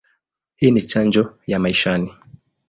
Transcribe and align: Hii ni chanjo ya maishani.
Hii 0.55 0.71
ni 0.71 0.81
chanjo 0.81 1.39
ya 1.47 1.59
maishani. 1.59 2.13